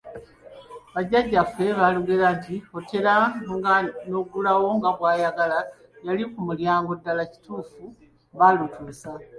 Bajjajjaffe 0.93 1.63
abaalugera 1.75 2.27
nti 2.37 2.55
otera 2.77 3.13
nga 3.55 3.73
n'oggulawo 4.09 4.67
nga 4.77 4.89
gw'ayagala 4.97 5.59
y'ali 6.03 6.23
ku 6.31 6.39
mulyango 6.47 6.91
ddala 6.99 7.23
kituufu 7.31 7.83
baalutuusa. 8.37 9.09